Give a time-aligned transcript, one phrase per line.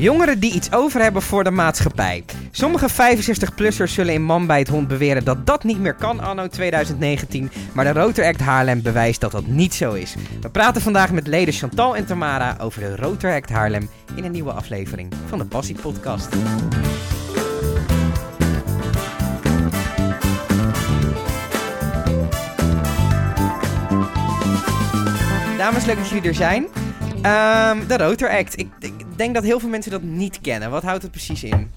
[0.00, 2.24] Jongeren die iets over hebben voor de maatschappij.
[2.50, 6.46] Sommige 65-plussers zullen in Man bij het Hond beweren dat dat niet meer kan anno
[6.46, 7.50] 2019.
[7.72, 10.14] Maar de Rotor Act Haarlem bewijst dat dat niet zo is.
[10.40, 14.32] We praten vandaag met leden Chantal en Tamara over de Rotor Act Haarlem in een
[14.32, 16.28] nieuwe aflevering van de Passie Podcast.
[25.56, 26.66] Dames, leuk dat jullie er zijn.
[27.22, 28.58] Ehm, de Rotor Act.
[28.58, 30.70] Ik, ik denk dat heel veel mensen dat niet kennen.
[30.70, 31.70] Wat houdt het precies in?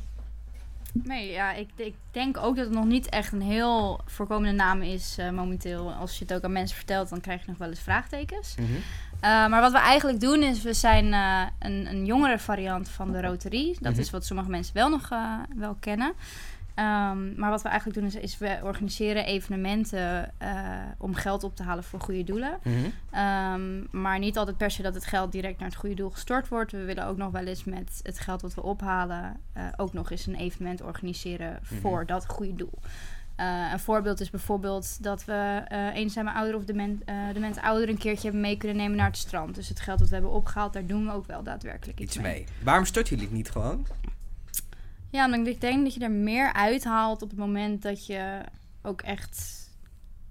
[0.93, 4.81] Nee, ja, ik, ik denk ook dat het nog niet echt een heel voorkomende naam
[4.81, 5.91] is eh, momenteel.
[5.93, 8.55] Als je het ook aan mensen vertelt, dan krijg je nog wel eens vraagtekens.
[8.59, 8.71] Mhm.
[8.73, 8.79] Uh,
[9.21, 13.21] maar wat we eigenlijk doen is, we zijn uh, een, een jongere variant van de
[13.21, 13.75] Rotary.
[13.80, 14.02] Dat Mhm.
[14.02, 16.13] is wat sommige mensen wel nog uh, wel kennen.
[16.75, 20.31] Um, maar wat we eigenlijk doen is, is we organiseren evenementen
[20.97, 22.59] om geld op te halen voor goede doelen.
[22.63, 22.75] Mhm.
[23.21, 26.47] Um, maar niet altijd per se dat het geld direct naar het goede doel gestort
[26.47, 26.71] wordt.
[26.71, 29.37] We willen ook nog wel eens met het geld wat we ophalen
[29.75, 31.81] ook nog eens een evenement organiseren Mhm.
[31.81, 32.80] voor dat goede doel.
[33.39, 37.99] Uh, een voorbeeld is bijvoorbeeld dat we eenzame ouderen of dement, uh, dement ouderen een
[38.02, 39.55] keertje hebben mee kunnen nemen naar het strand.
[39.55, 42.23] Dus het geld dat we hebben opgehaald, daar doen we ook wel daadwerkelijk iets, Iets
[42.25, 42.33] mee.
[42.33, 42.45] mee.
[42.63, 43.87] Waarom stort jullie het niet gewoon?
[45.14, 48.42] Ja, omdat ik denk dat je er meer uithaalt op het moment dat je
[48.81, 49.61] ook echt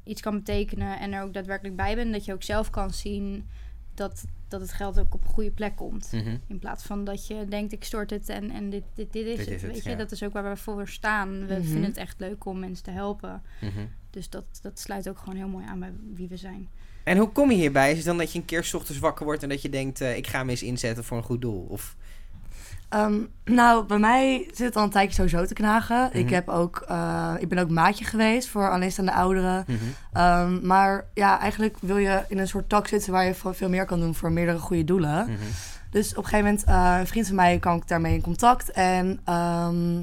[0.04, 2.12] iets kan betekenen en er ook daadwerkelijk bij bent.
[2.12, 3.46] Dat je ook zelf kan zien
[3.94, 6.12] dat, dat het geld ook op een goede plek komt.
[6.12, 6.36] Mhm.
[6.46, 9.36] In plaats van dat je denkt, ik stort het en, en dit, dit, dit is
[9.36, 9.54] Dit het.
[9.54, 9.90] is het, weet je?
[9.90, 9.96] ja.
[9.96, 11.46] Dat is ook waar we voor staan.
[11.46, 11.62] We Mhm.
[11.62, 13.42] vinden het echt leuk om mensen te helpen.
[13.60, 13.86] Mhm.
[14.10, 16.68] Dus dat, dat sluit ook gewoon heel mooi aan bij wie we zijn.
[17.04, 17.90] En hoe kom je hierbij?
[17.90, 20.00] Is het dan dat je een keer 's ochtends wakker wordt en dat je denkt,
[20.00, 21.66] eh, ik ga me eens inzetten voor een goed doel?
[21.68, 21.96] Of...
[22.92, 26.10] Ehm, nou, bij mij zit het al een tijdje sowieso te knagen.
[26.12, 26.34] Ik, Mhm.
[26.34, 29.64] heb ook, eh, ik ben ook maatje geweest voor alleenstaande ouderen.
[29.66, 29.78] Mhm.
[30.12, 33.84] Ehm, maar ja, eigenlijk wil je in een soort tak zitten waar je veel- meer
[33.86, 35.22] kan doen voor meerdere goede doelen.
[35.24, 35.36] Mhm.
[35.90, 38.70] Dus op een gegeven moment, eh, een vriend van mij kwam ik daarmee in contact.
[38.70, 40.00] En ehm,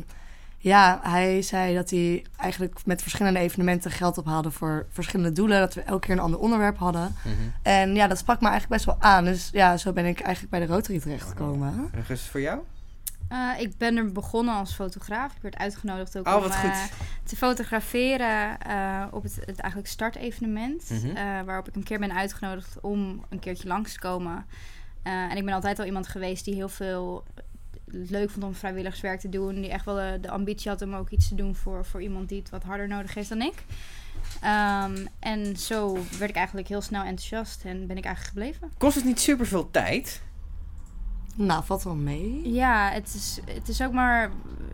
[0.57, 5.59] ja, hij zei dat hij eigenlijk met verschillende evenementen geld ophaalde voor verschillende doelen.
[5.59, 7.15] Dat we elke keer een ander onderwerp hadden.
[7.23, 7.33] Mhm.
[7.61, 9.25] En ja, dat sprak me eigenlijk best wel aan.
[9.25, 11.89] Dus ja, zo ben ik eigenlijk bij de Rotary terechtgekomen.
[11.95, 12.59] Nog eens voor jou?
[13.31, 15.35] Uh, ik ben er begonnen als fotograaf.
[15.35, 16.91] Ik werd uitgenodigd ook Oh, om uh, goed.
[17.23, 20.89] te fotograferen uh, op het, het eigenlijk startevenement.
[20.89, 21.45] Mhm.
[21.45, 24.45] waarop ik een keer ben uitgenodigd om een keertje langs te komen.
[25.03, 27.23] En ik ben altijd al iemand geweest die heel veel
[27.91, 29.61] leuk vond om vrijwilligerswerk te doen.
[29.61, 32.29] Die echt wel de, de ambitie had om ook iets te doen voor, voor iemand
[32.29, 33.63] die het wat harder nodig heeft dan ik.
[34.43, 38.71] Um, en zo werd ik eigenlijk heel snel enthousiast en ben ik eigenlijk gebleven.
[38.77, 40.21] Kost het niet super veel tijd?
[41.35, 42.53] Nou, valt wel mee.
[42.53, 44.31] Ja, het is, het is ook maar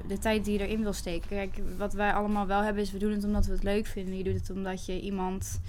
[0.07, 1.29] de tijd die je erin wil steken.
[1.29, 4.17] Kijk, wat wij allemaal wel hebben is, we doen het omdat we het leuk vinden.
[4.17, 5.59] Je doet het omdat je iemand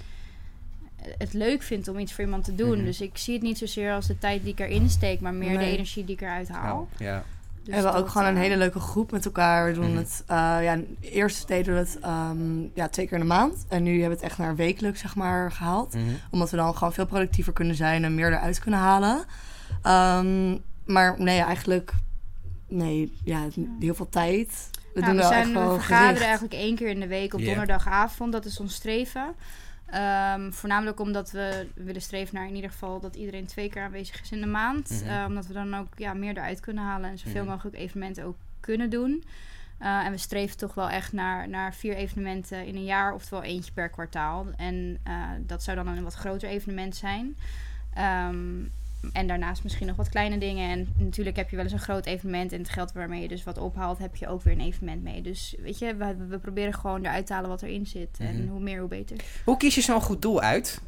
[1.17, 2.75] het leuk vindt om iets voor iemand te doen.
[2.77, 2.85] Mhm.
[2.85, 5.57] Dus ik zie het niet zozeer als de tijd die ik erin steek, maar meer
[5.59, 6.87] de energie die ik eruit haal.
[6.97, 7.23] Ja.
[7.53, 9.65] Dus we hebben ook gewoon een eh, hele leuke groep met elkaar.
[9.67, 9.97] We doen Mhm.
[9.97, 13.65] het, uh, ja, eerst deden we het um, ja, twee keer in de maand.
[13.67, 15.93] En nu hebben we het echt naar wekelijks, zeg maar, gehaald.
[15.93, 16.03] Mhm.
[16.31, 19.17] Omdat we dan gewoon veel productiever kunnen zijn en meer eruit kunnen halen.
[20.23, 21.93] Um, maar nee, eigenlijk,
[22.67, 23.47] nee, ja,
[23.79, 24.69] heel veel tijd.
[24.93, 26.23] We nou, doen we, wel zijn, echt wel we vergaderen gericht.
[26.23, 28.31] eigenlijk één keer in de week op donderdagavond.
[28.31, 29.35] Dat is ons streven.
[29.85, 34.21] Ehm, voornamelijk omdat we willen streven naar in ieder geval dat iedereen twee keer aanwezig
[34.21, 34.89] is in de maand.
[34.89, 35.09] Mhm.
[35.09, 37.51] Eh, omdat we dan ook ja, meer eruit kunnen halen en zoveel Mhm.
[37.51, 39.23] mogelijk evenementen ook kunnen doen.
[39.77, 43.43] Eh, en we streven toch wel echt naar, naar vier evenementen in een jaar, oftewel
[43.43, 44.45] eentje per kwartaal.
[44.55, 47.37] En eh, dat zou dan een wat groter evenement zijn.
[47.93, 48.35] Ehm,
[49.13, 50.69] en daarnaast misschien nog wat kleine dingen.
[50.69, 52.51] En natuurlijk heb je wel eens een groot evenement.
[52.51, 55.21] En het geld waarmee je dus wat ophaalt, heb je ook weer een evenement mee.
[55.21, 58.09] Dus weet je, we, we proberen gewoon eruit te halen wat erin zit.
[58.19, 58.47] En Mhm.
[58.51, 59.17] hoe meer, hoe beter.
[59.45, 60.81] Hoe kies je zo'n goed doel uit?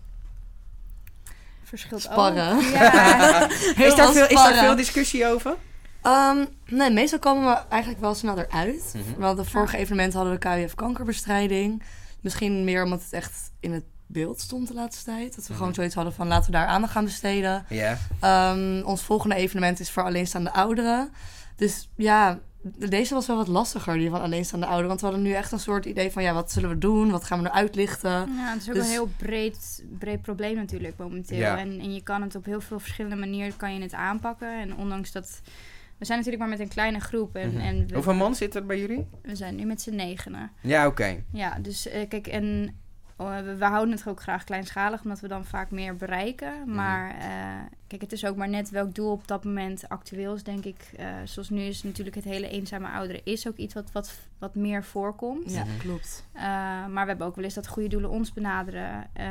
[1.63, 2.55] Verschilt Sparren.
[2.55, 2.61] ook.
[2.61, 3.49] Ja.
[3.87, 5.55] Is daar, veel is daar veel discussie over?
[6.03, 8.95] Um, nee, meestal komen we eigenlijk wel snel eruit.
[9.17, 11.83] Want de vorige evenement hadden we KWF kankerbestrijding.
[12.21, 15.35] Misschien meer omdat het echt in het beeld stond de laatste tijd.
[15.35, 15.57] Dat we Mhm.
[15.57, 17.65] gewoon zoiets hadden van laten we daar aandacht aan besteden.
[17.69, 17.97] Ja.
[18.53, 21.09] Um, ons volgende evenement is voor alleenstaande ouderen.
[21.55, 22.39] Dus ja,
[22.89, 24.87] deze was wel wat lastiger, die van alleenstaande ouderen.
[24.89, 27.11] Want we hadden nu echt een soort idee van ja, wat zullen we doen?
[27.11, 28.09] Wat gaan we nou uitlichten?
[28.11, 31.37] Ja, het is ook Dus- een heel breed, breed probleem natuurlijk momenteel.
[31.37, 31.57] Ja.
[31.57, 34.59] En, en je kan het op heel veel verschillende manieren kan je het aanpakken.
[34.59, 35.41] En ondanks dat...
[35.97, 37.35] We zijn natuurlijk maar met een kleine groep.
[37.35, 37.59] En, Mhm.
[37.59, 39.07] en we, Hoeveel man zit er bij jullie?
[39.21, 40.51] we zijn nu met z'n negenen.
[40.61, 41.23] Ja, oké.
[41.31, 42.75] Ja, dus eh, kijk, en
[43.27, 46.53] we, we houden het ook graag kleinschalig, omdat we dan vaak meer bereiken.
[46.65, 46.75] Mhm.
[46.75, 47.25] Maar eh,
[47.87, 50.89] kijk, het is ook maar net welk doel op dat moment actueel is, denk ik.
[50.97, 54.55] Eh, zoals nu is natuurlijk het hele eenzame ouderen is ook iets wat, wat, wat
[54.55, 55.51] meer voorkomt.
[55.53, 56.25] Ja, klopt.
[56.33, 56.41] Eh,
[56.87, 59.27] maar we hebben ook wel eens dat goede doelen ons benaderen eh,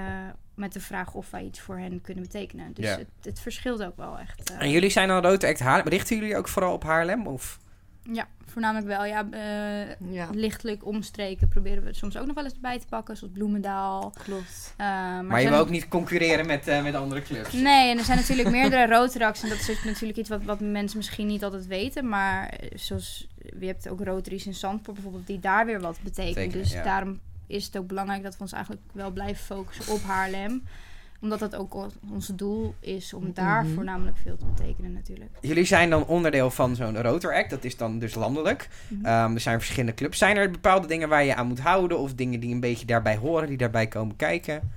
[0.55, 2.73] met de vraag of wij iets voor hen kunnen betekenen.
[2.73, 2.97] Dus Ja.
[2.99, 4.53] het, het verschilt ook wel echt.
[4.59, 5.89] En jullie zijn dan Rotor Act Haarlem.
[5.89, 7.27] Richten jullie ook vooral op Haarlem?
[7.27, 7.59] Of?
[8.13, 9.05] Ja, voornamelijk wel.
[9.05, 13.17] Ja, eh, Ja, lichtelijk omstreken proberen we soms ook nog wel eens erbij te pakken,
[13.17, 14.13] zoals Bloemendaal.
[14.23, 14.75] klopt.
[14.77, 17.53] Eh, maar Maar, je wil ook niet concurreren met, eh, met andere clubs?
[17.53, 19.43] Nee, en er zijn natuurlijk meerdere Rotaracts.
[19.43, 22.09] En dat is natuurlijk iets wat, wat mensen misschien niet altijd weten.
[22.09, 23.27] Maar zoals,
[23.61, 26.35] je hebt ook Rotaries in Zandpoort bijvoorbeeld, die daar weer wat betekenen.
[26.35, 26.83] Betekenen, dus ja.
[26.83, 30.63] daarom is het ook belangrijk dat we ons eigenlijk wel blijven focussen op Haarlem.
[31.21, 31.75] Omdat dat ook
[32.13, 33.75] ons doel is om daar Mhm.
[33.75, 35.31] voornamelijk veel te betekenen natuurlijk.
[35.41, 37.51] Jullie zijn dan onderdeel van zo'n Rotor Act.
[37.51, 38.69] Dat is dan dus landelijk.
[38.89, 39.05] Mhm.
[39.05, 40.19] Ehm, er zijn verschillende clubs.
[40.19, 41.99] Zijn er bepaalde dingen waar je aan moet houden?
[41.99, 44.71] Of dingen die een beetje daarbij horen, die daarbij komen kijken?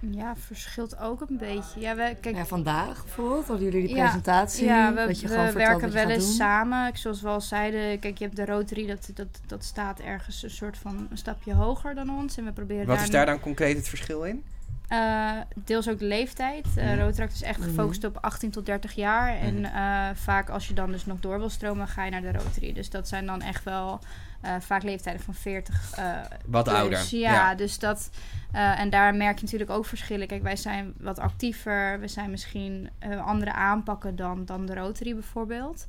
[0.00, 1.80] Ja, verschilt ook een beetje.
[1.80, 4.64] Ja, we, kijk, Ja, vandaag bijvoorbeeld, hadden jullie die Ja, presentatie.
[4.64, 6.90] Ja, we, dat je we werken wel eens samen.
[6.98, 10.50] Zoals we al zeiden, kijk, je hebt de Rotary, dat, dat, dat staat ergens een
[10.50, 12.36] soort van een stapje hoger dan ons.
[12.36, 14.42] En we proberen Wat daar is daar dan concreet het verschil in?
[14.88, 16.66] Eh, deels ook de leeftijd.
[16.78, 16.98] Uh, Mhm.
[16.98, 17.68] Rotaract is echt Mhm.
[17.68, 19.36] gefocust op 18 tot 30 jaar.
[19.36, 22.32] En eh, vaak als je dan dus nog door wil stromen, ga je naar de
[22.32, 22.72] Rotary.
[22.72, 24.00] Dus dat zijn dan echt wel
[24.40, 26.14] eh, vaak leeftijden van 40 eh,
[26.46, 26.76] Wat plus.
[26.76, 27.06] ouder.
[27.10, 28.10] Ja, dus dat...
[28.52, 30.26] eh, en daar merk je natuurlijk ook verschillen.
[30.26, 32.00] Kijk, wij zijn wat actiever.
[32.00, 35.86] We zijn misschien eh, andere aanpakken dan, dan de Rotary bijvoorbeeld.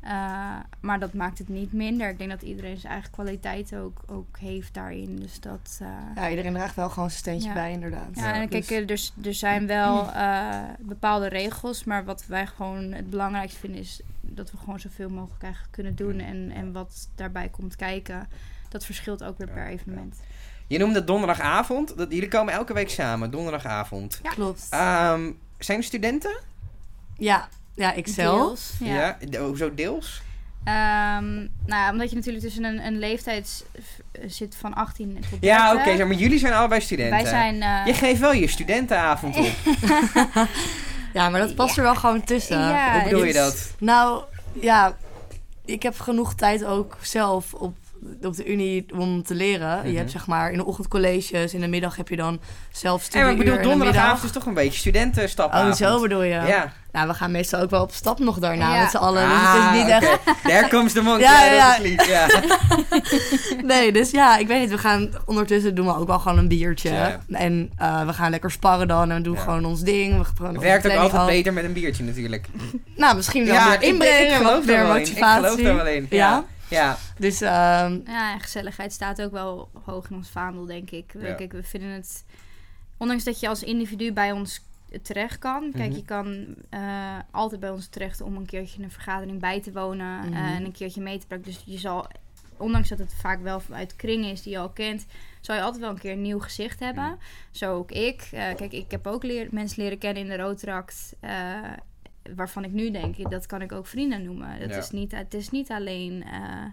[0.00, 0.10] Eh,
[0.80, 2.08] maar dat maakt het niet minder.
[2.08, 5.16] Ik denk dat iedereen zijn eigen kwaliteit ook, ook heeft daarin.
[5.20, 5.78] Dus dat...
[5.82, 7.54] eh, Ja, iedereen draagt wel gewoon zijn steentje Ja.
[7.54, 8.08] bij, inderdaad.
[8.14, 12.46] ja, en Dus- kijk, er, dus- er zijn wel eh, bepaalde regels, maar wat wij
[12.46, 14.00] gewoon het belangrijkste vinden is
[14.34, 18.28] dat we gewoon zoveel mogelijk eigenlijk kunnen doen en, en wat daarbij komt kijken.
[18.68, 19.68] Dat verschilt ook weer Ja, per ja.
[19.68, 20.16] evenement.
[20.66, 21.96] Je noemde donderdagavond.
[21.96, 24.20] Dat, jullie komen elke week samen, donderdagavond.
[24.22, 24.30] Ja.
[24.30, 24.66] Klopt.
[24.70, 26.38] Ehm, zijn er studenten?
[27.16, 28.46] ja, ja, ik zelf.
[28.46, 29.18] Deels, ja.
[29.28, 30.22] De- hoezo deels?
[30.64, 35.22] Ehm, nou ja, omdat je natuurlijk tussen een, een leeftijd v- zit van 18 tot
[35.30, 35.38] 30.
[35.40, 37.18] Ja, oké, maar jullie zijn allebei studenten.
[37.22, 37.62] Wij zijn...
[37.62, 39.46] eh, Je geeft wel je studentenavond op.
[41.12, 42.58] Ja, maar dat past er wel gewoon tussen.
[42.58, 43.70] Ja, Hoe bedoel je dat?
[43.78, 44.22] Nou,
[44.52, 44.96] ja,
[45.64, 47.76] ik heb genoeg tijd ook zelf op,
[48.22, 49.78] op de unie om te leren.
[49.78, 49.90] Mhm.
[49.90, 52.40] Je hebt zeg maar in de ochtend colleges, in de middag heb je dan
[52.72, 55.80] zelf Ja, studieuur maar ik bedoel, de donderdagavond is toch een beetje studentenstapavond.
[55.80, 56.34] Oh, zo bedoel je?
[56.46, 56.72] Ja.
[56.92, 58.80] Nou, we gaan meestal ook wel op stap nog daarna Ja.
[58.80, 59.22] met z'n allen.
[59.28, 60.06] dus Ah, het is niet oké.
[60.06, 60.42] echt...
[60.44, 61.22] There comes the monkey.
[61.22, 62.26] Ja, Ja, ja, ja, ja.
[62.34, 63.62] ja.
[63.62, 64.70] Nee, dus ja, ik weet niet.
[64.70, 66.90] We gaan ondertussen doen we ook wel gewoon een biertje.
[66.92, 67.20] Ja.
[67.30, 69.40] En eh, we gaan lekker sparren dan en doen Ja.
[69.40, 70.18] gewoon ons ding.
[70.18, 72.46] We gaan Het werkt ook altijd beter met een biertje natuurlijk.
[72.96, 75.00] Nou, misschien wel Ja, weer ik- ik inbrengen, geloof wat daar meer wel in.
[75.02, 75.44] Ik motivatie.
[75.44, 76.06] geloof daar wel in.
[76.10, 76.44] Ja.
[76.70, 76.96] Ja.
[77.18, 81.12] Dus ehm, Ja, en gezelligheid staat ook wel hoog in ons vaandel, denk ik.
[81.12, 81.34] We- Ja.
[81.34, 82.24] Kijk, we vinden het...
[82.96, 84.60] Ondanks dat je als individu bij ons
[85.02, 85.70] terecht kan.
[85.72, 85.96] Kijk, Mhm.
[85.98, 90.18] je kan eh, altijd bij ons terecht om een keertje een vergadering bij te wonen.
[90.18, 90.32] Mhm.
[90.32, 91.44] eh, en een keertje mee te praten.
[91.46, 92.06] Dus je zal,
[92.56, 95.06] ondanks dat het vaak wel uit kring is die je al kent...
[95.40, 97.04] zal je altijd wel een keer een nieuw gezicht hebben.
[97.04, 97.14] Mhm.
[97.50, 98.20] Zo ook ik.
[98.32, 101.14] Eh, kijk, ik heb ook leer, mensen leren kennen in de Rotaract...
[102.36, 104.48] waarvan ik nu denk, dat kan ik ook vrienden noemen.
[104.50, 104.76] Het, Ja.
[104.76, 106.22] is, niet, het is niet alleen...
[106.24, 106.64] eh,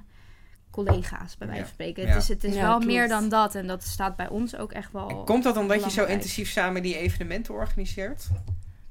[0.71, 2.03] collega's bij wijze van spreken.
[2.03, 2.09] Ja.
[2.13, 2.85] Het is, het is Ja, wel klopt.
[2.85, 3.55] meer dan dat.
[3.55, 5.09] En dat staat bij ons ook echt wel.
[5.09, 8.27] En Komt dat omdat je zo intensief samen die evenementen organiseert?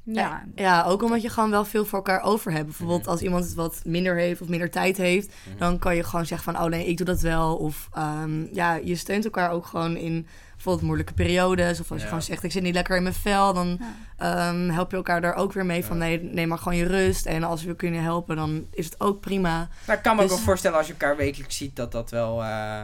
[0.02, 2.64] Ja, ja, ook omdat je gewoon wel veel voor elkaar over hebt.
[2.64, 3.08] Bijvoorbeeld Mhm.
[3.10, 5.34] als iemand het wat minder heeft of minder tijd heeft...
[5.48, 5.58] Mhm.
[5.58, 7.56] dan kan je gewoon zeggen van, oh nee, ik doe dat wel.
[7.56, 10.26] Of ehm, ja, je steunt elkaar ook gewoon in
[10.56, 11.80] bijvoorbeeld moeilijke periodes.
[11.80, 13.52] Of als je gewoon zegt, ik zit niet lekker in mijn vel...
[13.54, 13.78] dan
[14.18, 14.48] Ja.
[14.48, 15.98] ehm, help je elkaar daar ook weer mee van...
[15.98, 17.26] Nee, neem maar gewoon je rust.
[17.26, 19.68] En als we kunnen helpen, dan is het ook prima.
[19.86, 22.10] Nou, ik kan me ook Dus- wel voorstellen als je elkaar wekelijks ziet dat dat
[22.10, 22.80] wel, eh,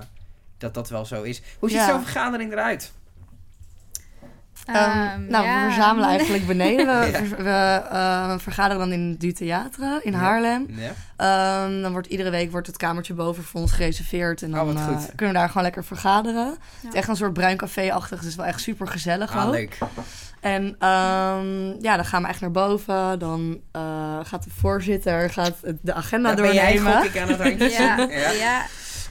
[0.59, 1.43] dat dat wel zo is.
[1.59, 1.89] Hoe ziet Ja.
[1.89, 2.93] zo'n vergadering eruit?
[4.65, 5.59] Ehm, Ehm, nou, ja.
[5.59, 6.87] we verzamelen eigenlijk beneden.
[6.87, 7.25] We, Ja.
[7.25, 10.19] ver- we eh, vergaderen dan in Du Theatre in Ja.
[10.19, 10.67] Haarlem.
[10.69, 10.91] Ja.
[11.17, 14.43] Ehm, dan wordt iedere week wordt het kamertje boven voor ons gereserveerd.
[14.43, 16.47] En Oh, dan wat eh, kunnen we daar gewoon lekker vergaderen.
[16.47, 18.09] Het is echt een soort bruin café-achtig.
[18.09, 19.53] Dus het is wel echt super gezellig Ah, ook.
[19.53, 19.79] leuk.
[20.41, 23.19] En ehm, ja, dan gaan we echt naar boven.
[23.19, 23.83] Dan eh,
[24.23, 27.05] gaat de voorzitter gaat het- de agenda Dan ben jij doornemen.
[27.05, 27.71] ik aan het handje.
[27.71, 27.97] Ja,
[28.33, 28.63] Ja.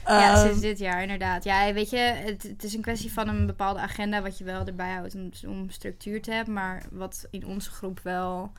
[0.06, 0.34] Ja.
[0.34, 1.44] Ehm, sinds dit jaar inderdaad.
[1.44, 4.66] Ja, weet je, het, het is een kwestie van een bepaalde agenda wat je wel
[4.66, 6.54] erbij houdt om, om structuur te hebben.
[6.54, 8.52] Maar wat in onze groep wel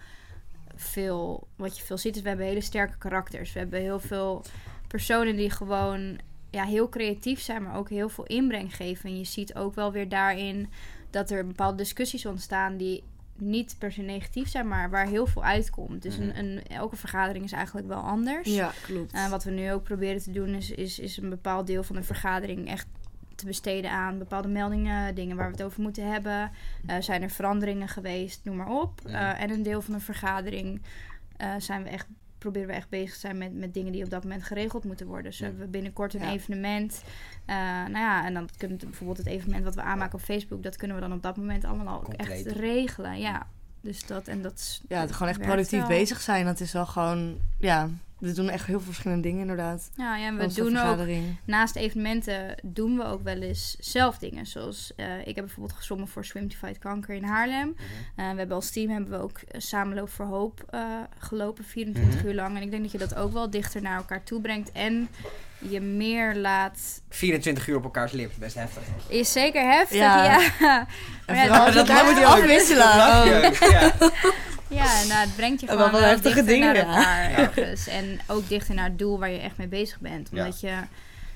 [0.76, 3.54] veel, wat je veel ziet, is we hebben hele sterke karakters.
[3.54, 4.44] We hebben heel veel
[4.88, 6.20] personen die gewoon
[6.50, 9.10] ja, heel creatief zijn, maar ook heel veel inbreng geven.
[9.10, 10.70] En je ziet ook wel weer daarin
[11.10, 13.04] dat er bepaalde discussies ontstaan die
[13.36, 16.02] niet per se negatief zijn, maar waar heel veel uitkomt.
[16.02, 16.28] Dus Mhm.
[16.30, 18.48] een, een, elke vergadering is eigenlijk wel anders.
[18.56, 19.14] ja, klopt.
[19.16, 21.96] Uh, wat we nu ook proberen te doen is, is, is een bepaald deel van
[21.96, 22.88] de vergadering echt
[23.36, 26.52] te besteden aan bepaalde meldingen, dingen waar we het over moeten hebben.
[26.86, 29.02] Eh, zijn er veranderingen geweest, noem maar op.
[29.06, 29.36] Ja.
[29.36, 30.82] Eh, en een deel van de vergadering
[31.38, 32.08] eh, zijn we echt,
[32.44, 35.08] proberen we echt bezig te zijn met, met dingen die op dat moment geregeld moeten
[35.08, 35.24] worden.
[35.26, 35.46] Dus Ja.
[35.46, 36.32] hebben we binnenkort een Ja.
[36.32, 37.04] evenement.
[37.46, 40.64] Eh, nou ja, en dan kunnen we bijvoorbeeld het evenement wat we aanmaken op Facebook,
[40.64, 43.20] dat kunnen we dan op dat moment allemaal ook echt regelen.
[43.20, 43.48] Ja.
[43.82, 44.82] Dus dat en dat is.
[44.88, 45.88] Ja, het gewoon echt productief wel.
[45.88, 46.46] bezig zijn.
[46.46, 47.90] Dat is wel gewoon, ja,
[48.20, 49.90] we doen echt heel veel verschillende dingen inderdaad.
[49.96, 51.08] Ja, ja, en we doen ook
[51.46, 54.46] naast evenementen doen we ook wel eens zelf dingen.
[54.46, 57.68] Zoals eh, ik heb bijvoorbeeld gezwommen voor Swim to Fight Kanker in Haarlem.
[57.68, 57.80] Mhm.
[58.16, 60.82] Eh, we hebben als team hebben we ook eh, Samenloop voor Hoop eh,
[61.20, 62.28] gelopen, 24 Mhm.
[62.28, 62.56] uur lang.
[62.56, 64.72] En ik denk dat je dat ook wel dichter naar elkaar toe brengt.
[64.72, 65.10] En
[65.70, 67.02] je meer laat...
[67.10, 68.84] 24 uur op elkaars lip, best heftig.
[69.08, 70.26] Is zeker heftig, Ja.
[70.60, 70.88] ja.
[71.26, 72.86] En ja, dat- moet je afwisselen.
[72.98, 73.70] Lach Oh.
[73.70, 73.92] ja.
[74.68, 76.96] Ja, nou, het brengt je En gewoon wel wel heftige dichter dingen, naar ja.
[76.96, 77.88] elkaar ergens.
[77.88, 80.30] En ook dichter naar het doel waar je echt mee bezig bent.
[80.32, 80.44] Ja.
[80.44, 80.74] Omdat je,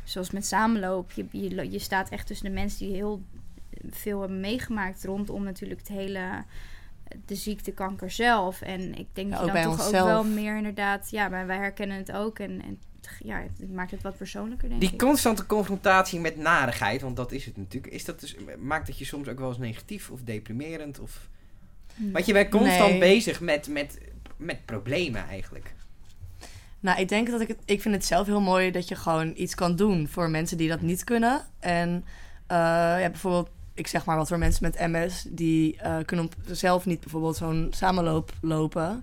[0.03, 1.25] zoals met samenloop, je,
[1.71, 3.21] je, staat echt tussen de mensen die heel
[3.89, 6.43] veel hebben meegemaakt rondom natuurlijk het hele
[7.25, 8.61] de ziekte kanker zelf.
[8.61, 10.01] En ik denk Ja, dat je dan toch onszelf.
[10.01, 11.09] ook wel meer inderdaad...
[11.09, 12.39] Ja, maar wij herkennen het ook.
[12.39, 12.79] En, en
[13.19, 14.97] ja, het maakt het wat persoonlijker, denk Die ik.
[14.97, 17.93] constante confrontatie met narigheid, want dat is het natuurlijk.
[17.93, 20.99] Is dat dus, maakt dat je soms ook wel eens negatief of deprimerend?
[20.99, 21.29] Of...
[21.97, 22.11] Hm.
[22.11, 22.99] Want je bent constant Nee.
[22.99, 23.99] bezig met, met,
[24.37, 25.75] met problemen eigenlijk.
[26.79, 27.57] Nou, ik denk dat ik het...
[27.65, 30.69] Ik vind het zelf heel mooi dat je gewoon iets kan doen voor mensen die
[30.69, 31.41] dat niet kunnen.
[31.59, 32.05] En
[32.47, 32.57] eh,
[33.01, 35.25] ja, bijvoorbeeld, ik zeg maar wat voor mensen met MS...
[35.29, 39.01] die eh, kunnen op zelf niet bijvoorbeeld zo'n samenloop lopen.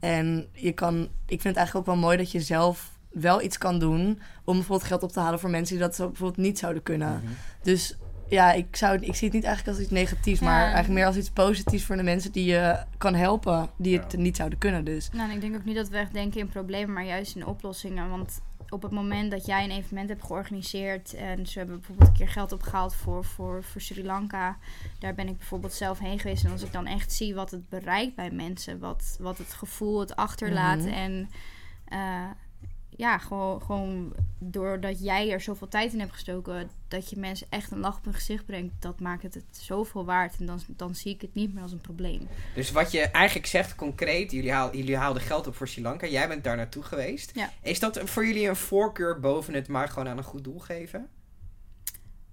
[0.00, 0.94] En je kan...
[1.02, 4.20] Ik vind het eigenlijk ook wel mooi dat je zelf wel iets kan doen...
[4.44, 7.20] om bijvoorbeeld geld op te halen voor mensen die dat zo bijvoorbeeld niet zouden kunnen.
[7.22, 7.32] Mhm.
[7.62, 7.96] Dus
[8.28, 10.40] ja, ik, zou, ik zie het niet eigenlijk als iets negatiefs...
[10.40, 13.68] maar eigenlijk meer als iets positiefs voor de mensen die je kan helpen...
[13.76, 14.18] die het Ja.
[14.18, 15.10] niet zouden kunnen dus.
[15.12, 17.46] Nou, en ik denk ook niet dat we echt denken in problemen, maar juist in
[17.46, 18.10] oplossingen.
[18.10, 22.14] Want op het moment dat jij een evenement hebt georganiseerd en ze hebben bijvoorbeeld een
[22.14, 24.56] keer geld opgehaald voor, voor, voor Sri Lanka,
[24.98, 26.44] daar ben ik bijvoorbeeld zelf heen geweest.
[26.44, 30.00] En als ik dan echt zie wat het bereikt bij mensen, wat, wat het gevoel
[30.00, 30.88] het achterlaat Mhm.
[30.88, 31.28] en
[31.88, 32.24] eh,
[32.96, 37.70] ja, gewoon, gewoon doordat jij er zoveel tijd in hebt gestoken, dat je mensen echt
[37.70, 40.36] een lach op hun gezicht brengt, dat maakt het het zoveel waard.
[40.38, 42.28] En dan, dan zie ik het niet meer als een probleem.
[42.54, 46.06] Dus wat je eigenlijk zegt concreet, jullie, haal, jullie haalden geld op voor Sri Lanka.
[46.06, 47.30] Jij bent daar naartoe geweest.
[47.34, 47.50] Ja.
[47.62, 51.08] Is dat voor jullie een voorkeur boven het maar gewoon aan een goed doel geven?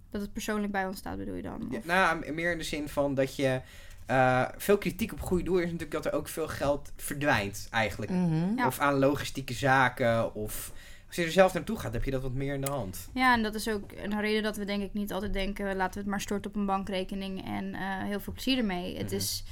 [0.09, 1.67] Dat het persoonlijk bij ons staat, bedoel je dan?
[1.71, 3.61] Ja, nou, meer in de zin van dat je...
[4.05, 8.11] eh, veel kritiek op goede doel is natuurlijk dat er ook veel geld verdwijnt eigenlijk.
[8.11, 8.55] Mhm.
[8.57, 8.67] Ja.
[8.67, 10.35] Of aan logistieke zaken.
[10.35, 10.71] Of
[11.07, 13.09] als je er zelf naartoe gaat, heb je dat wat meer in de hand.
[13.13, 15.75] Ja, en dat is ook een reden dat we denk ik niet altijd denken...
[15.75, 18.97] laten we het maar storten op een bankrekening en eh, heel veel plezier ermee.
[18.97, 19.15] Het Mhm.
[19.15, 19.43] is...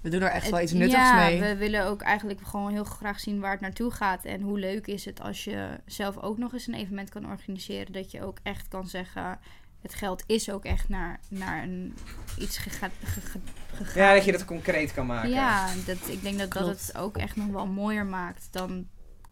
[0.00, 1.40] We doen er echt wel iets nuttigs ja, mee.
[1.40, 4.24] we willen ook eigenlijk gewoon heel graag zien waar het naartoe gaat.
[4.24, 7.92] En hoe leuk is het als je zelf ook nog eens een evenement kan organiseren.
[7.92, 9.38] Dat je ook echt kan zeggen...
[9.82, 11.94] Het geld is ook echt naar, naar een,
[12.38, 13.38] iets gega- ge- ge-
[13.74, 14.02] gegaan.
[14.02, 15.30] Ja, dat je dat concreet kan maken.
[15.30, 18.86] Ja, dat, ik denk dat dat het ook echt nog wel mooier maakt dan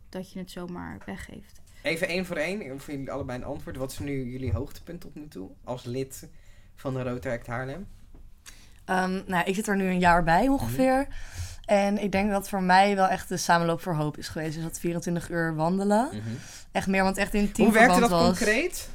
[0.09, 1.61] dat je het zomaar weggeeft.
[1.83, 3.77] Even één voor één, voor jullie allebei een antwoord.
[3.77, 6.29] Wat is nu jullie hoogtepunt tot nu toe als lid
[6.77, 7.87] van de Rotary Act Haarlem?
[8.85, 10.99] Ehm, nou, ik zit er nu een jaar bij ongeveer.
[11.09, 11.11] Mhm.
[11.65, 14.55] En ik denk dat voor mij wel echt de samenloop voor hoop is geweest.
[14.55, 16.09] Dus dat 24 uur wandelen.
[16.73, 17.63] Echt meer, want echt in Mhm.
[17.63, 18.25] Hoe werkte dat was.
[18.39, 18.89] concreet?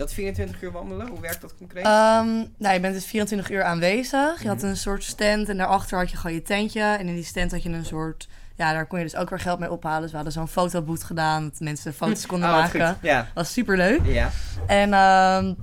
[0.00, 1.84] Dat 24 uur wandelen, hoe werkt dat concreet?
[1.84, 2.26] Ehm,
[2.58, 4.42] nou, je bent dus 24 uur aanwezig.
[4.42, 4.66] Je had Mhm.
[4.66, 6.80] een soort stand en daarachter had je gewoon je tentje.
[6.82, 8.28] En in die stand had je een soort...
[8.56, 10.00] Ja, daar kon je dus ook weer geld mee ophalen.
[10.00, 12.86] Dus we hadden zo'n fotoboot gedaan, dat mensen foto's konden Oh, maken.
[12.88, 12.96] goed.
[13.02, 13.16] Ja.
[13.16, 14.00] Dat was super leuk.
[14.04, 14.30] Ja.
[14.66, 15.54] En ehm,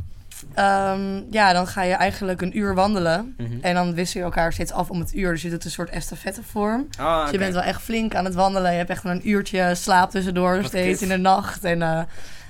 [0.54, 3.34] ehm, ja, dan ga je eigenlijk een uur wandelen.
[3.38, 3.58] Mhm.
[3.62, 5.32] En dan wissel je elkaar steeds af om het uur.
[5.32, 6.88] Dus je doet een soort estafettevorm.
[7.00, 8.72] Ah, Dus je bent wel echt flink aan het wandelen.
[8.72, 11.64] Je hebt echt een uurtje slaap tussendoor Wat steeds in de nacht.
[11.64, 12.02] En eh,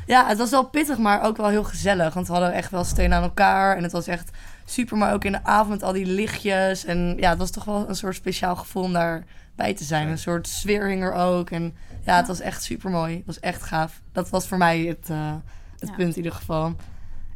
[0.08, 2.14] ja, het was wel pittig, maar ook wel heel gezellig.
[2.14, 3.78] Want we hadden echt wel steun aan elkaar.
[3.78, 4.30] En het was echt
[4.66, 6.86] super, maar ook in de avond met al die lichtjes.
[6.86, 10.08] En ja, het was toch wel een soort speciaal gevoel om daarbij te zijn.
[10.08, 11.50] Een soort sfeer hing er ook.
[11.50, 13.16] En ja, het was echt super mooi.
[13.16, 14.02] Het was echt gaaf.
[14.12, 15.34] Dat was voor mij het, eh,
[15.80, 15.96] het Ja.
[15.96, 16.76] punt in ieder geval.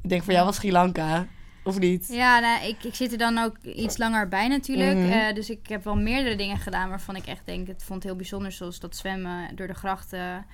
[0.01, 1.25] Ik denk voor jou was Sri Lanka,
[1.63, 2.07] of niet?
[2.09, 4.97] Ja, nou, ik, ik zit er dan ook iets langer bij natuurlijk.
[4.97, 5.11] Mhm.
[5.11, 7.67] Eh, dus ik heb wel meerdere dingen gedaan waarvan ik echt denk...
[7.67, 10.45] het vond heel bijzonder, zoals dat zwemmen door de grachten...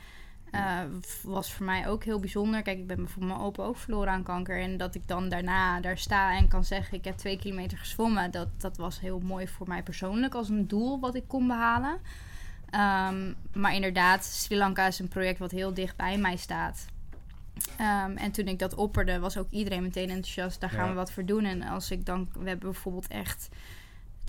[0.51, 0.79] eh,
[1.23, 2.61] was voor mij ook heel bijzonder.
[2.61, 4.61] Kijk, ik ben bijvoorbeeld mijn opa ook verloren aan kanker.
[4.61, 6.97] En dat ik dan daarna daar sta en kan zeggen...
[6.97, 8.31] ik heb twee kilometer gezwommen.
[8.31, 11.97] Dat, dat was heel mooi voor mij persoonlijk als een doel wat ik kon behalen.
[12.69, 16.85] Ehm, maar inderdaad, Sri Lanka is een project wat heel dicht bij mij staat.
[17.77, 20.59] Ehm, en toen ik dat opperde, was ook iedereen meteen enthousiast.
[20.59, 20.89] Daar gaan Ja.
[20.89, 21.43] we wat voor doen.
[21.43, 22.29] En als ik dan...
[22.33, 23.49] We hebben bijvoorbeeld echt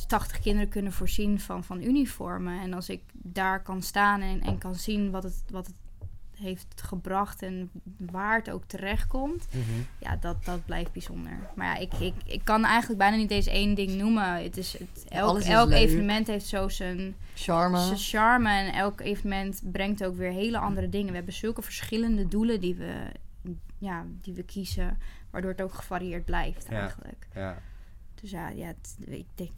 [0.07, 2.61] 80 kinderen kunnen voorzien van, van uniformen.
[2.61, 5.77] En als ik daar kan staan en, en kan zien wat het, wat het
[6.39, 9.49] heeft gebracht en waar het ook terechtkomt.
[9.53, 9.63] Mhm.
[9.99, 11.39] Ja, dat, dat blijft bijzonder.
[11.57, 14.43] Maar ja, ik, ik, ik kan eigenlijk bijna niet deze één ding noemen.
[14.43, 17.79] Het is, het, elk is elk evenement heeft zo zijn, Charme.
[17.79, 18.51] zijn charme.
[18.51, 21.09] En elk evenement brengt ook weer hele andere dingen.
[21.11, 22.93] We hebben zulke verschillende doelen die we,
[23.79, 24.99] ja, die we kiezen.
[25.31, 26.81] Waardoor het ook gevarieerd blijft Ja.
[26.81, 27.27] eigenlijk.
[27.35, 27.59] Ja.
[28.21, 29.51] Dus ja, ja het- ik denk,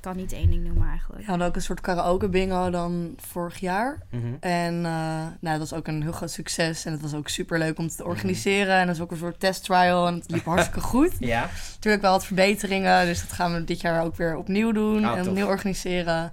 [0.00, 1.20] kan niet één ding noemen eigenlijk.
[1.20, 3.98] We hadden ook een soort karaoke bingo dan vorig jaar.
[4.10, 4.26] Mhm.
[4.40, 4.92] En eh,
[5.40, 6.84] nou, dat was ook een heel groot succes.
[6.84, 8.74] En het was ook super leuk om te organiseren.
[8.74, 10.06] En dat is ook een soort test trial.
[10.06, 11.12] En het liep hartstikke goed.
[11.18, 11.48] Ja.
[11.74, 13.06] Natuurlijk wel wat verbeteringen.
[13.06, 15.04] Dus dat gaan we dit jaar ook weer opnieuw doen.
[15.04, 15.26] Oh, en tof.
[15.26, 16.32] opnieuw organiseren.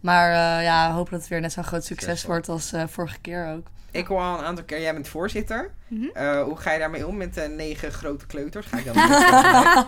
[0.00, 3.18] Maar eh, ja, hopen dat het weer net zo'n groot succes wordt als eh, vorige
[3.20, 3.66] keer ook.
[3.96, 5.70] Ik hoor al een aantal keer, jij bent voorzitter.
[5.88, 6.04] Mhm.
[6.14, 8.66] Eh, hoe ga je daarmee om met eh, negen grote kleuters?
[8.66, 8.94] Ga ik dan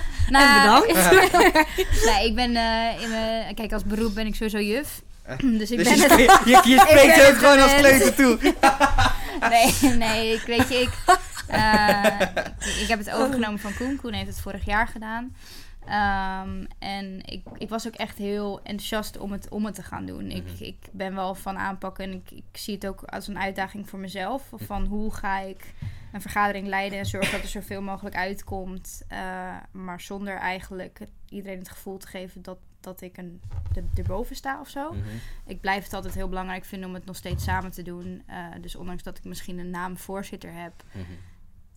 [0.30, 1.10] Nou, bedankt.
[2.06, 3.54] nee, ik ben eh, in mijn...
[3.54, 5.02] Kijk, als beroep ben ik sowieso juf.
[5.58, 6.12] Dus ik dus ben je, het...
[6.12, 8.38] spreekt- je, je spreekt het gewoon als kleuter toe.
[9.50, 10.90] Nee, nee, ik weet je, ik,
[11.46, 12.04] eh,
[12.58, 13.96] ik, ik heb het overgenomen van Koen.
[14.02, 15.36] Koen heeft het vorig jaar gedaan.
[15.86, 20.06] Ehm, en ik, ik was ook echt heel enthousiast om het, om het te gaan
[20.06, 20.30] doen.
[20.30, 20.64] Ik, Mhm.
[20.64, 23.98] ik ben wel van aanpakken en ik, ik zie het ook als een uitdaging voor
[23.98, 24.42] mezelf.
[24.66, 25.64] Van hoe ga ik
[26.12, 29.02] een vergadering leiden en zorgen dat er zoveel mogelijk uitkomt.
[29.08, 29.18] eh,
[29.70, 33.40] maar zonder eigenlijk iedereen het gevoel te geven dat, dat ik een,
[33.74, 34.92] er, erboven sta of zo.
[34.92, 35.02] Mhm.
[35.46, 38.22] Ik blijf het altijd heel belangrijk vinden om het nog steeds samen te doen.
[38.26, 41.04] Eh, dus ondanks dat ik misschien een naam voorzitter heb, Mhm.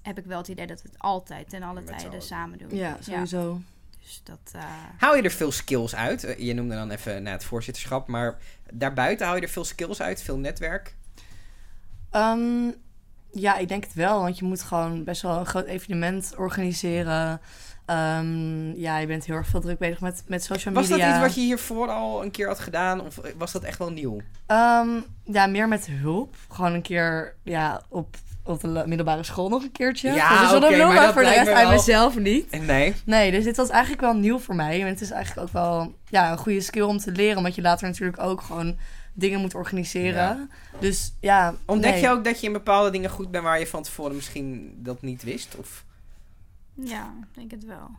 [0.01, 2.75] heb ik wel het idee dat we het altijd ten alle Met tijden samen doen.
[2.75, 3.62] Ja, sowieso.
[4.01, 4.51] dus dat.
[4.54, 4.63] eh,
[4.98, 6.24] Haal je er veel skills uit?
[6.24, 8.38] Eh, Je noemde dan even nou, het voorzitterschap, maar
[8.74, 10.96] daarbuiten haal je er veel skills uit, veel netwerk.
[12.12, 12.72] Ehm,
[13.36, 14.22] ja, ik denk het wel.
[14.22, 17.42] Want je moet gewoon best wel een groot evenement organiseren.
[17.86, 21.06] Ehm, ja, je bent heel erg veel druk bezig met, met social Was media.
[21.06, 23.92] dat iets wat je hiervoor al een keer had gedaan, of was dat echt wel
[23.92, 24.18] nieuw?
[24.46, 24.88] Ehm,
[25.24, 26.36] ja, meer met hulp.
[26.50, 30.12] Gewoon een keer ja, op, op de middelbare school nog een keertje.
[30.12, 32.50] Ja, dat is wel oké, een nul, maar dat voor de rest mezelf niet.
[32.50, 32.94] Eh, Nee.
[33.06, 34.82] Nee, dus dit was eigenlijk wel nieuw voor mij.
[34.82, 37.38] En het is eigenlijk ook wel ja, een goede skill om te leren.
[37.38, 38.77] Omdat je later natuurlijk ook gewoon
[39.15, 40.50] dingen moet organiseren.
[40.79, 42.01] Dus ja, Ontdek nee.
[42.01, 45.01] je ook dat je in bepaalde dingen goed bent waar je van tevoren misschien dat
[45.01, 45.55] niet wist?
[45.55, 45.86] Of...
[46.74, 47.89] ja, ik denk het wel.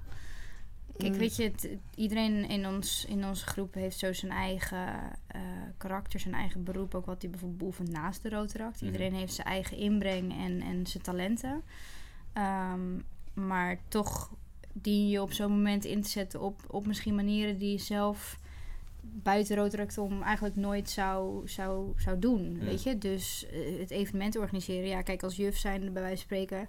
[0.96, 1.18] Kijk, Mm.
[1.18, 4.87] weet je, het, iedereen in, ons, in onze groep heeft zo zijn eigen
[5.26, 5.40] eh,
[5.76, 8.76] karakter, zijn eigen beroep, ook wat hij bijvoorbeeld beoefent naast de Rotaract.
[8.76, 8.85] Mhm.
[8.85, 11.62] Iedereen heeft zijn eigen inbreng en, en zijn talenten.
[12.33, 12.81] Ehm,
[13.35, 14.31] maar toch
[14.72, 18.38] dien je op zo'n moment in te zetten op, op misschien manieren die je zelf
[19.12, 22.57] buiten Rotaract om eigenlijk nooit zou, zou, zou doen.
[22.61, 22.64] Ja.
[22.64, 22.99] Weet je?
[22.99, 24.88] Dus eh, het evenement organiseren.
[24.88, 26.69] Ja, kijk, als juf zijn, bij wijze van spreken,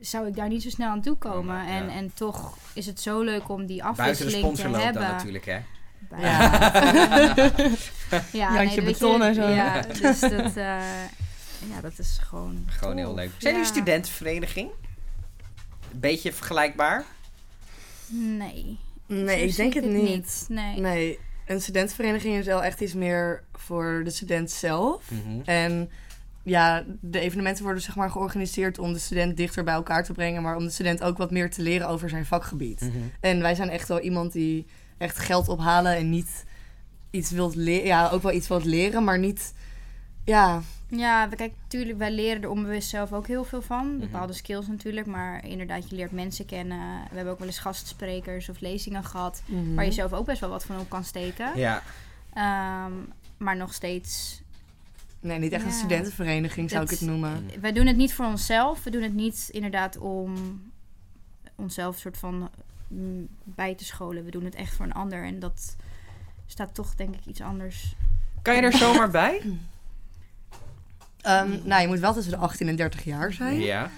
[0.00, 1.56] zou ik daar niet zo snel aan toe komen.
[1.56, 1.68] Ja.
[1.68, 4.92] En, en toch is het zo leuk om die afwisseling te hebben.
[5.02, 5.58] dan natuurlijk, hè?
[6.08, 6.52] Bij- Ja.
[8.54, 9.48] ja, je, beton en zo.
[9.48, 10.82] Ja, dus dat, eh,
[11.68, 13.04] ja, dat is gewoon Gewoon tof.
[13.04, 13.30] heel leuk.
[13.38, 13.72] Zijn jullie Ja.
[13.74, 14.70] studentenvereniging?
[15.92, 17.04] Een beetje vergelijkbaar?
[18.08, 18.78] Nee.
[19.06, 20.44] Nee, ik denk het ik niet.
[20.48, 20.80] Nee.
[20.80, 21.18] Nee,
[21.50, 25.10] een studentenvereniging is wel echt iets meer voor de student zelf.
[25.10, 25.40] Mhm.
[25.44, 25.90] En
[26.42, 30.42] ja, de evenementen worden zeg maar georganiseerd om de student dichter bij elkaar te brengen,
[30.42, 32.80] maar om de student ook wat meer te leren over zijn vakgebied.
[32.80, 32.90] Mhm.
[33.20, 34.66] En wij zijn echt wel iemand die
[34.98, 36.44] echt geld ophalen en niet
[37.10, 37.86] iets wilt leren.
[37.86, 39.54] Ja, ook wel iets wilt leren, maar niet.
[40.24, 43.86] Ja, Ja, we- kijk, natuurlijk, wij leren er onbewust zelf ook heel veel van.
[43.90, 43.98] Mhm.
[43.98, 46.78] Bepaalde skills natuurlijk, maar inderdaad, je leert mensen kennen.
[47.10, 49.74] We hebben ook wel eens gastsprekers of lezingen gehad, mhm.
[49.74, 51.58] waar je zelf ook best wel wat van op kan steken.
[51.58, 51.82] Ja.
[52.32, 52.92] Ehm,
[53.36, 54.42] maar nog steeds
[55.20, 57.44] Nee, niet echt een studentenvereniging zou Dat- ik het noemen.
[57.60, 58.84] wij doen het niet voor onszelf.
[58.84, 60.34] We doen het niet inderdaad om
[61.54, 62.50] onszelf soort van
[62.88, 64.24] mm, bij te scholen.
[64.24, 65.24] We doen het echt voor een ander.
[65.24, 65.76] En dat
[66.46, 67.94] staat toch denk ik iets anders.
[68.42, 69.40] Kan je er zomaar bij?
[71.22, 73.60] Ehm, nou, je moet wel tussen de 18 en 30 jaar zijn.
[73.60, 73.90] Ja.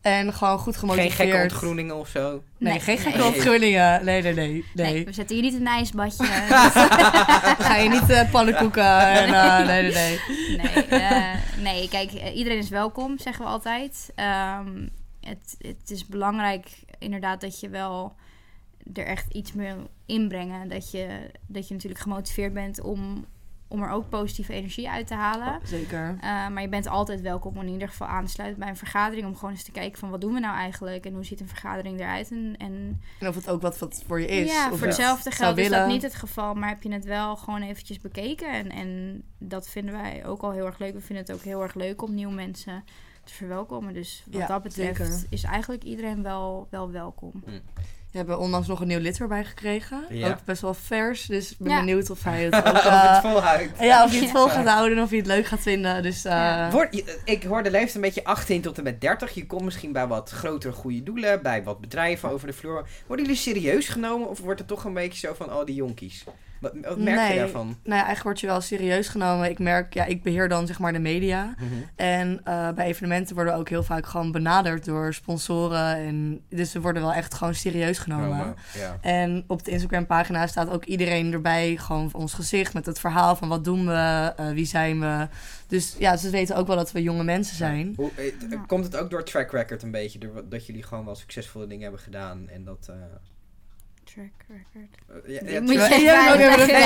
[0.00, 1.14] En gewoon goed Geen gemotiveerd.
[1.30, 2.30] gekke ontgroeningen of zo?
[2.58, 3.04] Nee, Nee, geen nee.
[3.04, 4.04] gekke ontgroeningen.
[4.04, 4.64] Nee, nee, nee.
[4.74, 4.92] nee.
[4.92, 6.24] Nee, we zetten hier niet in een ijsbadje.
[7.68, 9.34] Ga je niet eh, pannenkoeken en...
[9.34, 10.86] eh, nee, nee, nee.
[10.90, 14.12] nee, nee, kijk, eh, iedereen is welkom, zeggen we altijd.
[14.14, 14.86] Ehm,
[15.20, 18.14] het, het is belangrijk inderdaad dat je wel
[18.94, 19.76] er echt iets meer
[20.06, 20.68] inbrengen.
[20.68, 23.24] Dat je, dat je natuurlijk gemotiveerd bent om,
[23.68, 25.60] om er ook positieve energie uit te halen.
[25.64, 26.14] Zeker.
[26.14, 28.76] Uh, maar je bent altijd welkom om in ieder geval aan te sluiten bij een
[28.76, 29.26] vergadering.
[29.26, 31.48] Om gewoon eens te kijken van wat doen we nou eigenlijk en hoe ziet een
[31.48, 32.30] vergadering eruit.
[32.30, 34.52] En, en En of het ook wat, wat voor je is.
[34.52, 36.54] ja, of voor hetzelfde geld is dat niet het geval.
[36.54, 38.52] Maar heb je het wel gewoon eventjes bekeken.
[38.52, 40.92] En, en dat vinden wij ook al heel erg leuk.
[40.94, 42.84] We vinden het ook heel erg leuk om nieuwe mensen
[43.24, 43.94] te verwelkomen.
[43.94, 45.24] Dus wat Ja, dat betreft zeker.
[45.28, 47.42] is eigenlijk iedereen wel, wel welkom.
[48.10, 50.04] We hebben onlangs nog een nieuw lid erbij gekregen.
[50.08, 50.28] Ja.
[50.28, 51.78] Ook best wel vers, dus ik ben Ja.
[51.78, 52.66] benieuwd of hij het ook...
[52.66, 53.70] of eh, het volhoudt.
[53.80, 56.02] ja, of hij het vol gaat houden en of hij het leuk gaat vinden.
[56.02, 56.70] Dus eh, Ja.
[56.70, 59.34] Word, ik hoor de leeftijd een beetje 18 tot en met 30.
[59.34, 62.86] Je komt misschien bij wat grotere goede doelen, bij wat bedrijven over de vloer.
[63.06, 66.24] Worden jullie serieus genomen of wordt het toch een beetje zo van, oh die jonkies?
[66.60, 67.38] Wat, wat merk je Nee.
[67.38, 67.66] daarvan?
[67.66, 69.50] nou ja, eigenlijk word je wel serieus genomen.
[69.50, 71.54] Ik merk, ja, ik beheer dan zeg maar de media.
[71.96, 75.96] En eh, bij evenementen worden we ook heel vaak gewoon benaderd door sponsoren.
[75.96, 78.40] En, dus we worden wel echt gewoon serieus genomen.
[78.40, 78.98] Oh, ja.
[79.00, 81.76] En op de Instagram pagina staat ook iedereen erbij.
[81.76, 85.28] Gewoon ons gezicht met het verhaal van wat doen we, eh, wie zijn we.
[85.66, 87.92] Dus ja, ze weten ook wel dat we jonge mensen zijn.
[87.96, 90.18] Hoe, eh, Komt het ook door track record een beetje?
[90.48, 92.90] Dat jullie gewoon wel succesvolle dingen hebben gedaan en dat...
[94.14, 95.26] Track record.
[95.26, 96.34] ja, ja, moet je even Ja,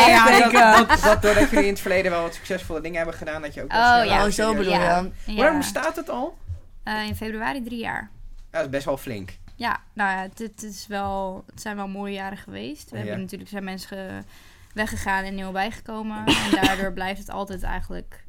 [0.08, 3.42] ja, dat, dat, dat doordat jullie in het verleden wel wat succesvolle dingen hebben gedaan,
[3.42, 3.72] dat je ook...
[3.72, 4.24] Oh, ja.
[4.24, 5.10] Oh, zo bedoel je.
[5.26, 6.38] Lang bestaat het al?
[6.82, 8.10] Eh, in februari drie jaar.
[8.36, 9.30] Ja, dat is best wel flink.
[9.56, 12.90] Ja, nou ja, het, het is wel, het zijn wel mooie jaren geweest.
[12.90, 13.02] We Ja.
[13.02, 14.22] hebben natuurlijk zijn mensen ge-
[14.74, 16.24] weggegaan en nieuw bijgekomen.
[16.26, 18.24] en daardoor blijft het altijd eigenlijk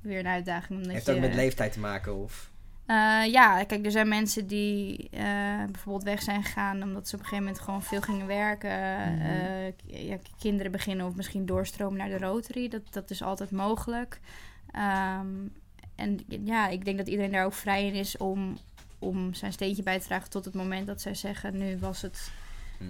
[0.00, 0.78] weer een uitdaging.
[0.78, 2.50] Omdat Heeft je, ook met leeftijd te maken of...
[2.86, 7.20] Eh, ja, kijk, er zijn mensen die eh, bijvoorbeeld weg zijn gegaan omdat ze op
[7.20, 8.70] een gegeven moment gewoon veel gingen werken.
[8.70, 9.20] Mhm.
[9.20, 12.68] Eh, ja, kinderen beginnen of misschien doorstromen naar de Rotary.
[12.68, 14.20] Dat, dat is altijd mogelijk.
[14.70, 15.28] Ehm,
[15.94, 18.58] en ja, ik denk dat iedereen daar ook vrij in is om,
[18.98, 22.30] om zijn steentje bij te dragen tot het moment dat zij zeggen, nu was het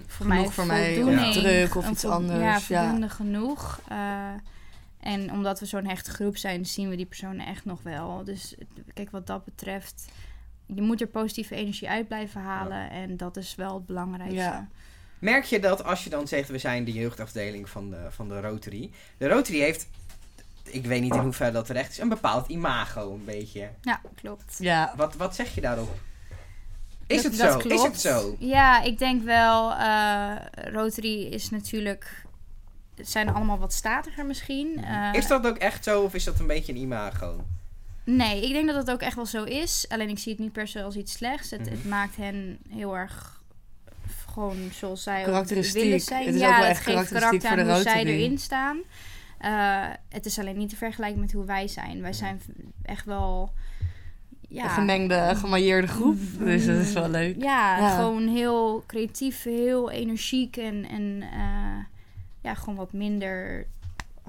[0.07, 2.83] voor Genoeg mij voor mij, druk of iets anders, Ja, ja.
[2.83, 3.81] voldoende genoeg.
[5.05, 8.23] En omdat we zo'n hechte groep zijn, zien we die personen echt nog wel.
[8.23, 8.55] Dus
[8.93, 10.05] kijk, wat dat betreft,
[10.65, 12.89] je moet er positieve energie uit blijven halen.
[12.89, 14.37] En dat is wel het belangrijkste.
[14.39, 14.67] Ja.
[15.19, 18.41] Merk je dat als je dan zegt, we zijn de jeugdafdeling van de, van de
[18.41, 18.91] Rotary.
[19.17, 19.87] De Rotary heeft,
[20.63, 23.69] ik weet niet in hoeverre dat terecht is, een bepaald imago een beetje.
[23.81, 24.55] Ja, klopt.
[24.59, 25.95] Ja, Wat, wat zeg je daarop?
[27.07, 27.57] Is Dat- het zo?
[27.67, 28.35] Is het zo?
[28.39, 29.71] Ja, ik denk wel.
[29.73, 32.24] eh, Rotary is natuurlijk.
[32.95, 34.83] Het zijn allemaal wat statiger misschien.
[34.83, 37.45] Eh, Is dat ook echt zo of is dat een beetje een imago?
[38.03, 39.85] Nee, ik denk dat het ook echt wel zo is.
[39.89, 41.49] Alleen ik zie het niet per se als iets slechts.
[41.51, 41.69] Het, Mhm.
[41.69, 43.41] het maakt hen heel erg
[44.31, 45.83] gewoon zoals zij ook Karakteristiek.
[45.83, 46.25] willen zijn.
[46.25, 48.05] Het is ja, ook wel het echt geeft karakteristiek karakter aan voor hoe de zij
[48.19, 48.77] erin staan.
[49.37, 52.01] Eh, het is alleen niet te vergelijken met hoe wij zijn.
[52.01, 52.47] Wij zijn v-
[52.87, 53.51] echt wel...
[54.49, 56.17] Ja, een gemengde, gemailleerde groep.
[56.39, 57.35] Dus dat is wel leuk.
[57.41, 57.95] ja, Ja.
[57.95, 61.64] gewoon heel creatief, heel energiek en, en eh,
[62.45, 63.65] ja, gewoon wat minder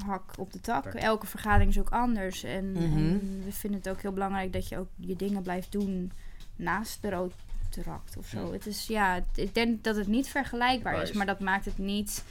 [0.05, 0.85] hak op de tak.
[0.87, 2.42] Elke vergadering is ook anders.
[2.42, 2.83] En, Mhm.
[2.98, 6.12] en we vinden het ook heel belangrijk dat je ook je dingen blijft doen
[6.57, 8.46] naast de roteract of zo.
[8.46, 8.52] Ja.
[8.52, 12.24] Het is ja, ik denk dat het niet vergelijkbaar is, maar dat maakt het niet.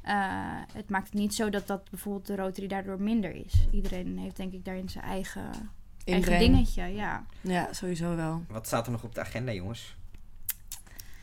[0.00, 0.14] eh,
[0.72, 3.66] het maakt het niet zo dat dat bijvoorbeeld de Rotary daardoor minder is.
[3.70, 5.50] Iedereen heeft denk ik daarin zijn eigen,
[6.04, 7.24] eigen dingetje, ja.
[7.40, 8.42] Ja, sowieso wel.
[8.48, 9.96] Wat staat er nog op de agenda, jongens?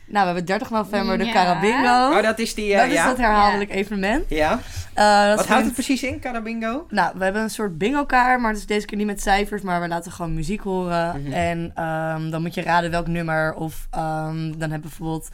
[0.06, 1.32] Nou, we hebben 30 november de Ja.
[1.32, 2.16] Carabingo.
[2.16, 3.06] Oh, dat is die, eh, dat is ja?
[3.06, 4.24] dat herhaaldelijk evenement.
[4.28, 4.60] Ja?
[4.94, 6.86] Eh, dat Wat houdt het precies in, Carabingo?
[6.88, 9.80] Nou, we hebben een soort bingo-kaart, maar het is deze keer niet met cijfers, maar
[9.80, 11.22] we laten gewoon muziek horen.
[11.22, 11.32] Mhm.
[11.32, 13.54] En ehm, dan moet je raden welk nummer.
[13.54, 15.28] Of ehm, dan hebben we bijvoorbeeld,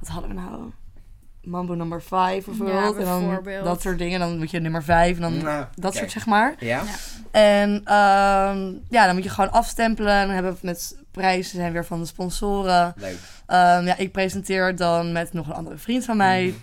[0.00, 0.70] wat hadden we nou?
[1.42, 2.96] Mambo nummer 5 bijvoorbeeld.
[2.96, 4.20] en dan dat soort dingen.
[4.20, 6.54] Dan moet je nummer 5 en dan Nou, dat soort zeg maar.
[6.58, 6.82] Ja?
[6.82, 6.82] Ja.
[7.30, 10.12] En ehm, ja, dan moet je gewoon afstempelen.
[10.12, 12.94] En dan hebben we met prijzen zijn weer van de sponsoren.
[12.96, 13.18] Leuk.
[13.46, 16.44] Ehm, ja, ik presenteer dan met nog een andere vriend van mij.
[16.44, 16.56] Mhm.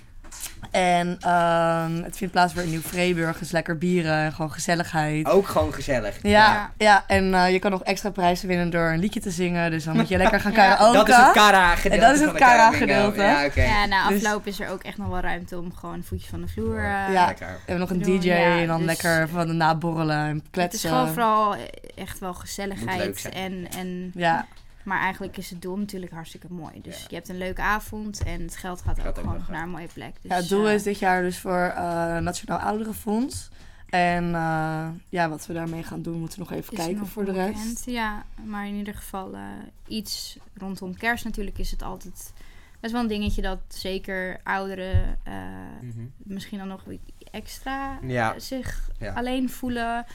[0.72, 3.38] En ehm, het vindt plaats weer in Nieuw-Vreeburg.
[3.38, 5.26] Dus lekker bieren en gewoon gezelligheid.
[5.28, 6.16] Ook gewoon gezellig.
[6.22, 6.72] Ja, Ja.
[6.78, 7.04] ja.
[7.08, 9.72] en eh, je kan nog extra prijzen winnen door een liedje te zingen.
[9.72, 10.76] Dus dan moet je lekker gaan Ja.
[10.76, 10.98] karaoke.
[10.98, 12.38] Dat is het Kara-gedeelte En dat is het.
[12.38, 13.22] Kara-gedeelte.
[13.22, 13.62] Ja, oké.
[13.64, 16.42] Ja, na Dus- afloop is er ook echt nog wel ruimte om gewoon voetjes van
[16.42, 16.78] de vloer.
[16.78, 17.26] eh, Ja.
[17.26, 17.48] Lekker.
[17.48, 20.36] We hebben nog een Doen, DJ ja, en dan dus- lekker van de naborrelen en
[20.36, 20.90] Het is kletsen.
[20.90, 21.56] gewoon vooral
[21.96, 23.20] echt wel Moet leuk gezelligheid.
[23.20, 23.34] zijn.
[23.34, 24.46] En, en, Ja,
[24.90, 26.82] maar eigenlijk is het doel natuurlijk hartstikke mooi.
[26.82, 27.06] Dus Ja.
[27.10, 29.64] je hebt een leuke avond en het geld gaat Gaat ook ook gewoon nog, naar
[29.64, 30.14] een mooie plek.
[30.22, 33.50] Dus, ja, het doel eh, is dit jaar dus voor eh, Nationaal Ouderenfonds.
[33.90, 37.10] En eh, ja, wat we daarmee gaan doen, moeten we nog even is kijken nog
[37.10, 37.86] voor de rest.
[37.86, 39.36] Ja, maar in ieder geval
[39.88, 42.34] iets rondom kerst natuurlijk is het altijd
[42.80, 45.34] best wel een dingetje dat zeker ouderen eh,
[45.82, 46.06] Mhm.
[46.18, 46.84] misschien dan nog
[47.32, 48.40] extra Ja.
[48.40, 49.14] zich Ja.
[49.14, 50.06] alleen voelen.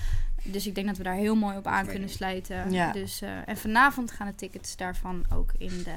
[0.47, 2.71] Dus ik denk dat we daar heel mooi op aan kunnen sluiten.
[2.73, 2.93] Ja.
[2.93, 5.95] Dus, eh, en vanavond gaan de tickets daarvan ook in de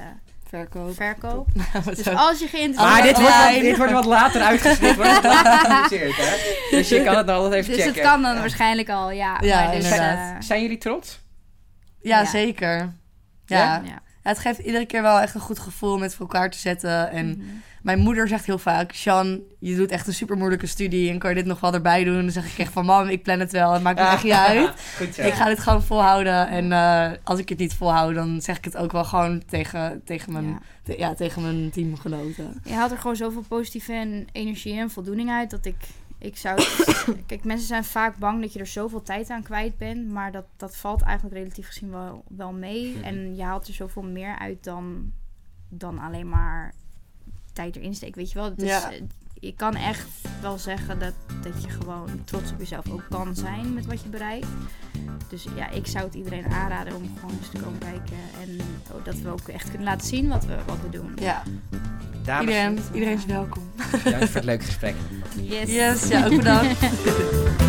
[0.48, 0.96] Verkoop.
[0.96, 1.48] verkoop.
[1.86, 4.42] Wat Dus als je geïnteresseerd Maar Oh, dit wordt, dit wordt wat later
[6.18, 6.78] hè?
[6.78, 8.02] Dus je kan het nog altijd even Dus checken.
[8.02, 8.40] het kan dan Ja.
[8.40, 9.38] waarschijnlijk al, ja.
[9.42, 10.36] Ja, maar dus, inderdaad.
[10.36, 11.20] eh, Zijn jullie trots?
[12.02, 12.26] Ja, Ja.
[12.26, 12.94] zeker.
[13.46, 13.82] Ja?
[14.28, 17.12] Het geeft iedere keer wel echt een goed gevoel met voor elkaar te zetten.
[17.12, 17.40] En Mhm.
[17.82, 21.30] mijn moeder zegt heel vaak, Sean, je doet echt een super moeilijke studie en kan
[21.30, 22.22] je dit nog wel erbij doen?
[22.22, 24.34] Dan zeg ik echt van, mam, ik plan het wel, het maakt me echt niet
[24.48, 24.70] uit.
[24.98, 25.18] Goed.
[25.18, 26.48] Ik ga dit gewoon volhouden.
[26.48, 30.02] En eh, als ik het niet volhoud, dan zeg ik het ook wel gewoon tegen,
[30.06, 30.60] tegen, mijn, Ja.
[30.84, 32.62] te- ja, tegen mijn teamgenoten.
[32.64, 35.76] Je haalt er gewoon zoveel positieve en energie en voldoening uit dat ik,
[36.18, 36.62] ik zou.
[36.62, 40.32] het- Kijk, mensen zijn vaak bang dat je er zoveel tijd aan kwijt bent, maar
[40.32, 42.96] dat, dat valt eigenlijk relatief gezien wel, wel mee.
[42.96, 43.04] Mhm.
[43.04, 45.12] En je haalt er zoveel meer uit dan,
[45.70, 46.74] dan alleen maar
[47.54, 48.18] tijd erin steken.
[48.18, 48.50] Weet je wel?
[48.50, 48.92] Het is, Ja.
[49.40, 50.08] Je kan echt
[50.42, 54.10] wel zeggen dat, dat je gewoon trots op jezelf ook kan zijn met wat je
[54.10, 54.48] bereikt.
[55.30, 58.18] Dus ja, ik zou het iedereen aanraden om gewoon eens te komen kijken.
[58.42, 58.60] En
[58.92, 61.18] oh, dat we ook echt kunnen laten zien wat we, wat we doen.
[61.20, 61.44] Ja,
[62.24, 63.64] Dames, iedereen, iedereen is welkom.
[64.04, 64.96] bedankt voor het leuke gesprek.
[65.42, 65.70] Yes.
[65.70, 66.80] Yes, ja, ook bedankt.